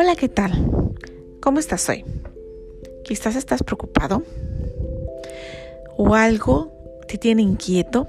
[0.00, 0.52] Hola, ¿qué tal?
[1.40, 2.04] ¿Cómo estás hoy?
[3.02, 4.22] Quizás estás preocupado
[5.96, 6.72] o algo
[7.08, 8.06] te tiene inquieto,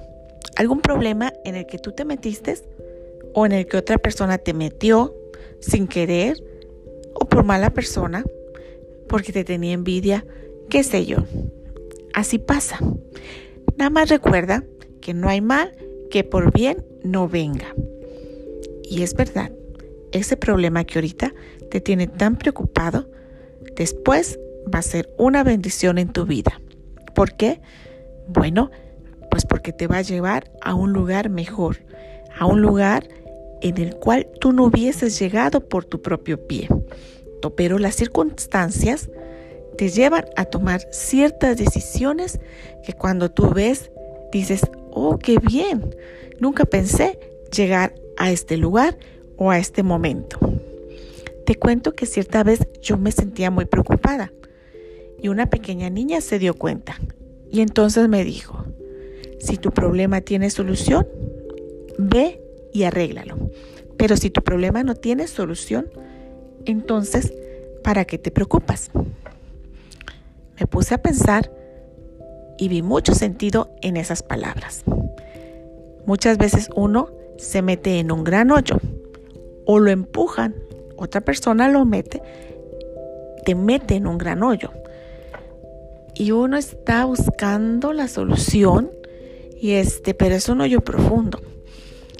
[0.54, 2.54] algún problema en el que tú te metiste
[3.34, 5.16] o en el que otra persona te metió
[5.58, 6.40] sin querer
[7.12, 8.24] o por mala persona,
[9.08, 10.24] porque te tenía envidia,
[10.68, 11.24] qué sé yo.
[12.14, 12.78] Así pasa.
[13.76, 14.62] Nada más recuerda
[15.00, 15.74] que no hay mal
[16.08, 17.74] que por bien no venga.
[18.84, 19.50] Y es verdad,
[20.12, 21.32] ese problema que ahorita
[21.70, 23.10] te tiene tan preocupado,
[23.76, 24.38] después
[24.72, 26.60] va a ser una bendición en tu vida.
[27.14, 27.60] ¿Por qué?
[28.26, 28.70] Bueno,
[29.30, 31.78] pues porque te va a llevar a un lugar mejor,
[32.38, 33.08] a un lugar
[33.62, 36.68] en el cual tú no hubieses llegado por tu propio pie.
[37.56, 39.10] Pero las circunstancias
[39.78, 42.38] te llevan a tomar ciertas decisiones
[42.84, 43.90] que cuando tú ves
[44.32, 45.94] dices, oh, qué bien,
[46.38, 47.18] nunca pensé
[47.54, 48.98] llegar a este lugar
[49.40, 50.38] o a este momento.
[51.46, 54.32] Te cuento que cierta vez yo me sentía muy preocupada
[55.20, 57.00] y una pequeña niña se dio cuenta
[57.50, 58.66] y entonces me dijo,
[59.40, 61.08] si tu problema tiene solución,
[61.96, 62.42] ve
[62.74, 63.36] y arréglalo.
[63.96, 65.90] Pero si tu problema no tiene solución,
[66.66, 67.32] entonces,
[67.82, 68.90] ¿para qué te preocupas?
[70.60, 71.50] Me puse a pensar
[72.58, 74.84] y vi mucho sentido en esas palabras.
[76.04, 77.08] Muchas veces uno
[77.38, 78.78] se mete en un gran hoyo
[79.72, 80.56] o lo empujan,
[80.96, 82.20] otra persona lo mete,
[83.44, 84.72] te mete en un gran hoyo.
[86.16, 88.90] Y uno está buscando la solución
[89.60, 91.40] y este, pero es un hoyo profundo.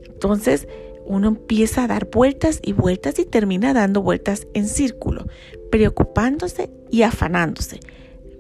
[0.07, 0.69] Entonces,
[1.07, 5.27] uno empieza a dar vueltas y vueltas y termina dando vueltas en círculo,
[5.73, 7.81] preocupándose y afanándose.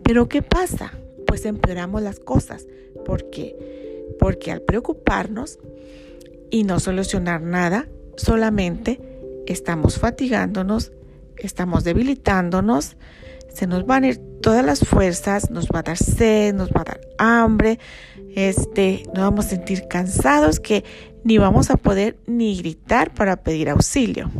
[0.04, 0.92] Pero ¿qué pasa?
[1.26, 2.68] Pues empeoramos las cosas.
[3.04, 3.56] ¿Por qué?
[4.20, 5.58] Porque al preocuparnos
[6.48, 7.88] y no solucionar nada,
[8.20, 9.00] solamente
[9.46, 10.92] estamos fatigándonos,
[11.36, 12.96] estamos debilitándonos,
[13.52, 16.82] se nos van a ir todas las fuerzas, nos va a dar sed, nos va
[16.82, 17.78] a dar hambre,
[18.34, 20.84] este, nos vamos a sentir cansados que
[21.24, 24.30] ni vamos a poder ni gritar para pedir auxilio.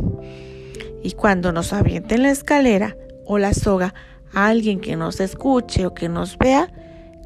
[1.02, 3.94] Y cuando nos avienten la escalera o la soga
[4.32, 6.72] a alguien que nos escuche o que nos vea,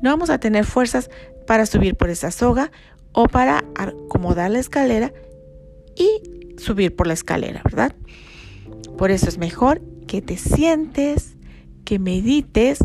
[0.03, 1.11] no vamos a tener fuerzas
[1.47, 2.71] para subir por esa soga
[3.13, 5.13] o para acomodar la escalera
[5.97, 7.95] y subir por la escalera, ¿verdad?
[8.97, 11.37] Por eso es mejor que te sientes,
[11.85, 12.79] que medites,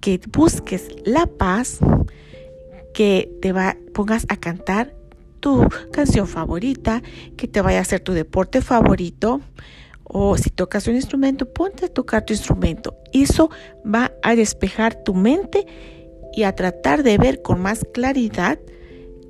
[0.00, 1.78] que busques la paz,
[2.92, 3.54] que te
[3.92, 4.94] pongas a cantar
[5.40, 7.02] tu canción favorita,
[7.36, 9.40] que te vaya a hacer tu deporte favorito.
[10.04, 12.96] O si tocas un instrumento, ponte a tocar tu instrumento.
[13.12, 13.50] Eso
[13.82, 15.66] va a despejar tu mente
[16.34, 18.58] y a tratar de ver con más claridad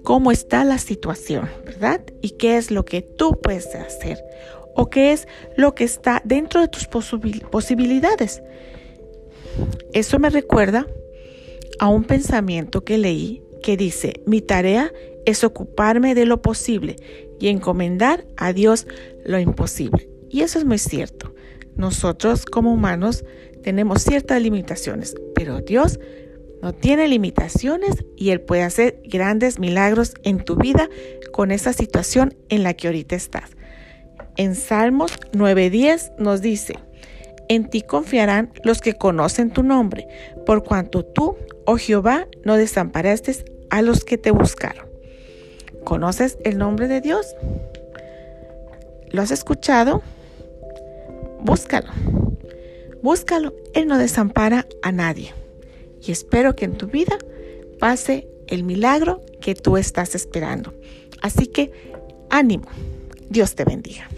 [0.02, 2.00] cómo está la situación, ¿verdad?
[2.20, 4.18] Y qué es lo que tú puedes hacer
[4.74, 8.42] o qué es lo que está dentro de tus posibilidades.
[9.92, 10.86] Eso me recuerda
[11.78, 14.92] a un pensamiento que leí que dice, mi tarea
[15.24, 16.96] es ocuparme de lo posible
[17.38, 18.86] y encomendar a Dios
[19.24, 20.08] lo imposible.
[20.30, 21.34] Y eso es muy cierto.
[21.76, 23.24] Nosotros como humanos
[23.62, 26.00] tenemos ciertas limitaciones, pero Dios
[26.62, 30.88] no tiene limitaciones y Él puede hacer grandes milagros en tu vida
[31.32, 33.50] con esa situación en la que ahorita estás.
[34.36, 36.78] En Salmos 9.10 nos dice,
[37.48, 40.06] en ti confiarán los que conocen tu nombre,
[40.46, 41.36] por cuanto tú,
[41.66, 44.86] oh Jehová, no desamparaste a los que te buscaron.
[45.84, 47.34] ¿Conoces el nombre de Dios?
[49.10, 50.02] ¿Lo has escuchado?
[51.40, 51.90] Búscalo.
[53.02, 53.52] Búscalo.
[53.74, 55.34] Él no desampara a nadie.
[56.04, 57.16] Y espero que en tu vida
[57.78, 60.74] pase el milagro que tú estás esperando.
[61.20, 61.70] Así que
[62.28, 62.66] ánimo.
[63.30, 64.08] Dios te bendiga.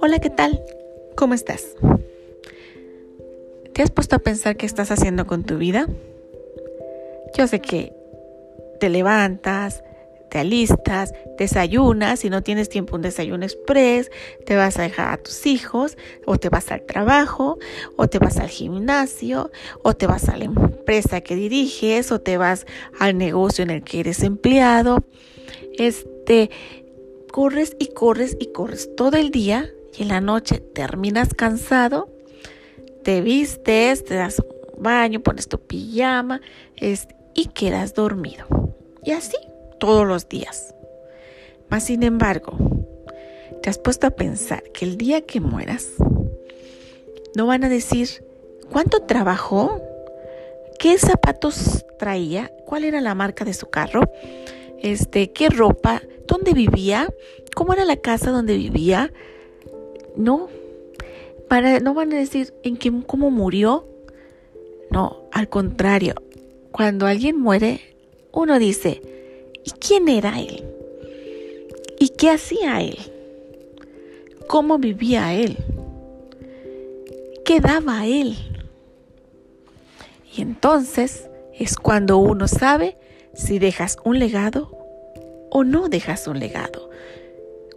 [0.00, 0.62] Hola, ¿qué tal?
[1.16, 1.74] ¿Cómo estás?
[3.72, 5.88] ¿Te has puesto a pensar qué estás haciendo con tu vida?
[7.36, 7.92] Yo sé que
[8.84, 9.82] te levantas,
[10.28, 14.10] te alistas, desayunas, si no tienes tiempo un desayuno express,
[14.44, 15.96] te vas a dejar a tus hijos,
[16.26, 17.58] o te vas al trabajo,
[17.96, 19.50] o te vas al gimnasio,
[19.82, 22.66] o te vas a la empresa que diriges, o te vas
[23.00, 25.02] al negocio en el que eres empleado.
[25.78, 26.50] Este,
[27.32, 32.10] corres y corres y corres todo el día y en la noche terminas cansado,
[33.02, 36.42] te vistes, te das un baño, pones tu pijama
[37.34, 38.63] y quedas dormido.
[39.04, 39.36] Y así
[39.78, 40.74] todos los días.
[41.68, 42.56] Mas sin embargo,
[43.62, 45.88] te has puesto a pensar que el día que mueras,
[47.36, 48.24] no van a decir
[48.70, 49.82] cuánto trabajó,
[50.78, 54.02] qué zapatos traía, cuál era la marca de su carro,
[54.80, 57.08] este, qué ropa, dónde vivía,
[57.54, 59.12] cómo era la casa donde vivía.
[60.16, 60.48] No,
[61.48, 63.86] para, no van a decir en qué, cómo murió.
[64.90, 66.14] No, al contrario,
[66.70, 67.93] cuando alguien muere,
[68.34, 69.00] uno dice,
[69.64, 70.64] ¿y quién era él?
[71.98, 72.98] ¿Y qué hacía él?
[74.46, 75.56] ¿Cómo vivía él?
[77.44, 78.36] ¿Qué daba él?
[80.36, 82.96] Y entonces es cuando uno sabe
[83.34, 84.76] si dejas un legado
[85.50, 86.90] o no dejas un legado.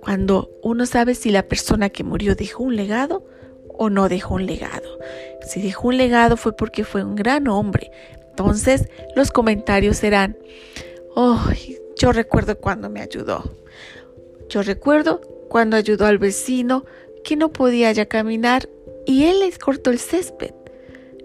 [0.01, 3.23] Cuando uno sabe si la persona que murió dejó un legado
[3.69, 4.97] o no dejó un legado.
[5.45, 7.91] Si dejó un legado fue porque fue un gran hombre.
[8.37, 10.37] Entonces los comentarios serán,
[11.15, 11.43] oh,
[11.97, 13.57] yo recuerdo cuando me ayudó.
[14.47, 16.85] Yo recuerdo cuando ayudó al vecino
[17.23, 18.69] que no podía ya caminar
[19.07, 20.51] y él les cortó el césped.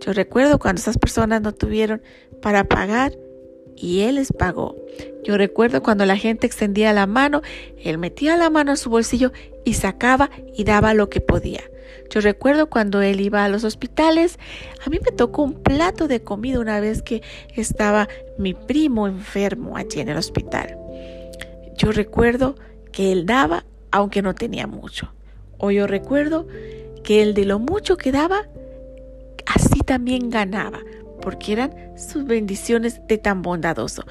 [0.00, 2.00] Yo recuerdo cuando esas personas no tuvieron
[2.40, 3.12] para pagar
[3.76, 4.76] y Él les pagó.
[5.22, 7.42] Yo recuerdo cuando la gente extendía la mano,
[7.76, 9.32] Él metía la mano en su bolsillo
[9.64, 11.62] y sacaba y daba lo que podía.
[12.10, 14.38] Yo recuerdo cuando Él iba a los hospitales,
[14.84, 17.22] a mí me tocó un plato de comida una vez que
[17.54, 18.08] estaba
[18.38, 20.76] mi primo enfermo allí en el hospital.
[21.76, 22.56] Yo recuerdo
[22.92, 25.12] que Él daba aunque no tenía mucho.
[25.58, 26.46] O yo recuerdo
[27.04, 28.48] que Él de lo mucho que daba,
[29.46, 30.80] así también ganaba
[31.22, 34.04] porque eran sus bendiciones de tan bondadoso.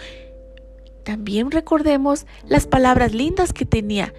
[1.03, 4.13] También recordemos las palabras lindas que tenía.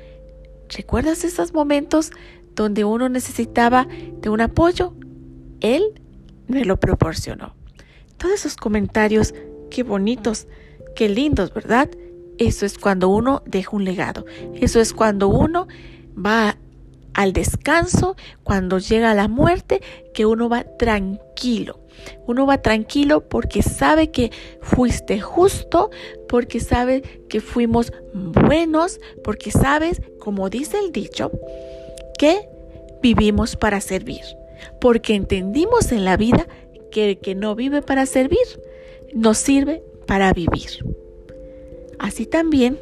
[0.69, 2.11] ¿Recuerdas esos momentos
[2.55, 3.87] donde uno necesitaba
[4.21, 4.95] de un apoyo?
[5.61, 6.01] Él
[6.49, 7.55] me lo proporcionó.
[8.17, 9.35] Todos esos comentarios,
[9.71, 10.47] qué bonitos,
[10.95, 11.91] qué lindos, ¿verdad?
[12.39, 14.25] Eso es cuando uno deja un legado.
[14.55, 15.69] Eso es cuando uno
[16.15, 16.57] va
[17.15, 19.83] al descanso, cuando llega la muerte,
[20.15, 21.81] que uno va tranquilo.
[22.27, 25.91] Uno va tranquilo porque sabe que fuiste justo,
[26.29, 31.31] porque sabe que fuimos buenos, porque sabes, como dice el dicho,
[32.23, 32.49] que
[33.03, 34.23] vivimos para servir.
[34.81, 36.47] Porque entendimos en la vida
[36.93, 38.47] que el que no vive para servir,
[39.13, 40.85] no sirve para vivir.
[41.99, 42.79] Así también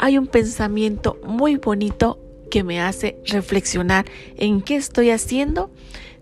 [0.00, 2.18] hay un pensamiento muy bonito
[2.50, 4.06] que me hace reflexionar
[4.36, 5.70] en qué estoy haciendo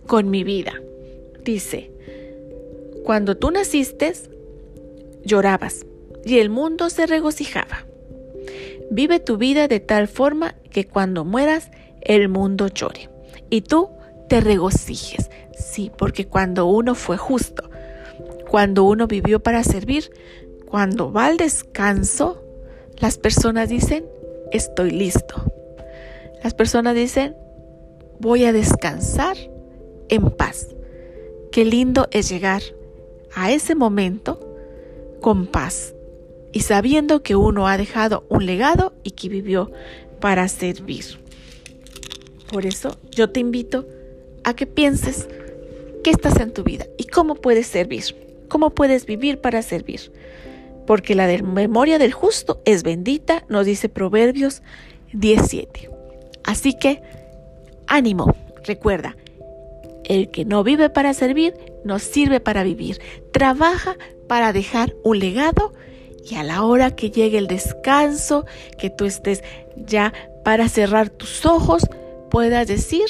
[0.07, 0.75] con mi vida.
[1.45, 1.91] Dice,
[3.07, 4.13] cuando tú naciste,
[5.25, 5.87] llorabas
[6.27, 7.87] y el mundo se regocijaba.
[8.91, 11.71] Vive tu vida de tal forma que cuando mueras,
[12.03, 13.11] el mundo llore
[13.51, 13.91] y tú
[14.29, 15.31] te regocijes.
[15.57, 17.69] Sí, porque cuando uno fue justo,
[18.49, 20.11] cuando uno vivió para servir,
[20.67, 22.43] cuando va al descanso,
[22.99, 24.05] las personas dicen,
[24.53, 25.53] estoy listo.
[26.43, 27.37] Las personas dicen,
[28.21, 29.37] voy a descansar
[30.09, 30.69] en paz.
[31.51, 32.63] Qué lindo es llegar
[33.35, 34.41] a ese momento
[35.21, 35.95] con paz
[36.53, 39.71] y sabiendo que uno ha dejado un legado y que vivió
[40.21, 41.05] para servir.
[42.51, 43.87] Por eso yo te invito
[44.45, 45.29] a que pienses
[46.03, 48.05] qué estás en tu vida y cómo puedes servir,
[48.49, 50.13] cómo puedes vivir para servir.
[50.87, 54.63] Porque la memoria del justo es bendita, nos dice Proverbios
[55.13, 55.91] 17.
[56.45, 57.03] Así que,
[57.87, 58.35] ánimo,
[58.65, 59.17] recuerda,
[60.05, 63.01] el que no vive para servir, no sirve para vivir.
[63.33, 63.97] Trabaja
[64.27, 65.75] para dejar un legado
[66.29, 68.47] y a la hora que llegue el descanso,
[68.79, 69.43] que tú estés
[69.77, 70.13] ya
[70.45, 71.87] para cerrar tus ojos,
[72.31, 73.07] puedas decir,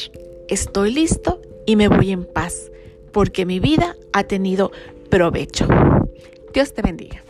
[0.49, 2.71] estoy listo y me voy en paz,
[3.13, 4.71] porque mi vida ha tenido
[5.11, 5.67] provecho.
[6.53, 7.23] Dios te bendiga.